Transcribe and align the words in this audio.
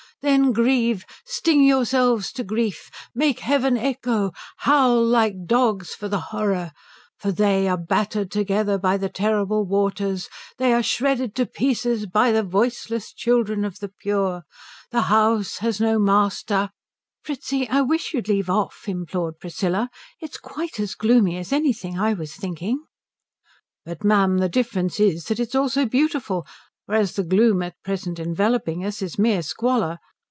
Then 0.23 0.51
grieve, 0.51 1.03
sting 1.25 1.63
yourselves 1.63 2.31
to 2.33 2.43
grief, 2.43 2.91
make 3.15 3.39
heaven 3.39 3.75
echo, 3.75 4.33
howl 4.57 5.03
like 5.03 5.47
dogs 5.47 5.95
for 5.95 6.07
the 6.07 6.19
horror, 6.19 6.73
for 7.17 7.31
they 7.31 7.67
are 7.67 7.75
battered 7.75 8.29
together 8.29 8.77
by 8.77 8.97
the 8.97 9.09
terrible 9.09 9.65
waters, 9.65 10.29
they 10.59 10.73
are 10.73 10.83
shredded 10.83 11.33
to 11.37 11.47
pieces 11.47 12.05
by 12.05 12.31
the 12.31 12.43
voiceless 12.43 13.11
children 13.11 13.65
of 13.65 13.79
the 13.79 13.89
Pure. 13.89 14.43
The 14.91 15.03
house 15.09 15.57
has 15.57 15.81
no 15.81 15.97
master'" 15.97 16.69
"Fritzi, 17.23 17.67
I 17.67 17.81
wish 17.81 18.13
you'd 18.13 18.27
leave 18.29 18.47
off," 18.47 18.87
implored 18.87 19.39
Priscilla. 19.39 19.89
"It's 20.19 20.37
quite 20.37 20.79
as 20.79 20.93
gloomy 20.93 21.37
as 21.39 21.51
anything 21.51 21.97
I 21.99 22.13
was 22.13 22.35
thinking." 22.35 22.85
"But 23.85 24.03
ma'am 24.03 24.37
the 24.37 24.49
difference 24.49 24.99
is 24.99 25.25
that 25.25 25.39
it 25.39 25.47
is 25.49 25.55
also 25.55 25.87
beautiful, 25.87 26.45
whereas 26.85 27.13
the 27.13 27.23
gloom 27.23 27.63
at 27.63 27.81
present 27.83 28.19
enveloping 28.19 28.85
us 28.85 29.01
is 29.01 29.17
mere 29.17 29.41
squalor. 29.41 29.97